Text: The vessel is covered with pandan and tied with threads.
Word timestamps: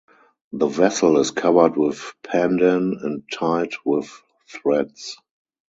The 0.51 0.65
vessel 0.65 1.19
is 1.19 1.29
covered 1.29 1.77
with 1.77 2.15
pandan 2.23 2.95
and 3.05 3.21
tied 3.31 3.73
with 3.85 4.23
threads. 4.47 5.15